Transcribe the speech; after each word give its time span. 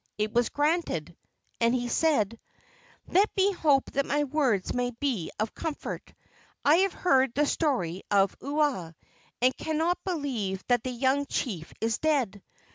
It 0.17 0.33
was 0.33 0.49
granted, 0.49 1.15
and 1.59 1.75
he 1.75 1.87
said: 1.87 2.39
"Let 3.09 3.29
me 3.37 3.51
hope 3.51 3.91
that 3.91 4.07
my 4.07 4.23
words 4.23 4.73
may 4.73 4.89
be 4.99 5.29
of 5.39 5.53
comfort. 5.53 6.11
I 6.65 6.77
have 6.77 6.93
heard 6.93 7.35
the 7.35 7.45
story 7.45 8.01
of 8.09 8.35
Ua, 8.41 8.95
and 9.43 9.55
cannot 9.57 10.03
believe 10.03 10.63
that 10.69 10.83
the 10.83 10.89
young 10.89 11.27
chief 11.27 11.71
is 11.81 11.99
dead. 11.99 12.41